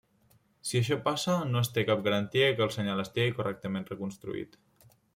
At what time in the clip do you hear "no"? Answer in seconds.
1.51-1.61